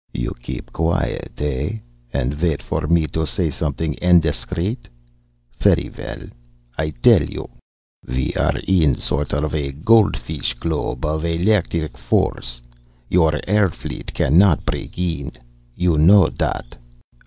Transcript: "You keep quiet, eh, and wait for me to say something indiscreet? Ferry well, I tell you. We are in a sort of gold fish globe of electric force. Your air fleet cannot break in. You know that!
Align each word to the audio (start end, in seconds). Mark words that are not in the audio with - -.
"You 0.15 0.33
keep 0.41 0.73
quiet, 0.73 1.33
eh, 1.39 1.73
and 2.11 2.41
wait 2.41 2.63
for 2.63 2.87
me 2.87 3.05
to 3.09 3.27
say 3.27 3.51
something 3.51 3.93
indiscreet? 4.01 4.89
Ferry 5.51 5.91
well, 5.95 6.23
I 6.75 6.89
tell 6.89 7.21
you. 7.21 7.47
We 8.07 8.33
are 8.33 8.57
in 8.65 8.95
a 8.95 8.99
sort 8.99 9.31
of 9.31 9.53
gold 9.85 10.17
fish 10.17 10.55
globe 10.55 11.05
of 11.05 11.23
electric 11.23 11.99
force. 11.99 12.61
Your 13.09 13.39
air 13.47 13.69
fleet 13.69 14.11
cannot 14.15 14.65
break 14.65 14.97
in. 14.97 15.33
You 15.75 15.99
know 15.99 16.29
that! 16.29 16.77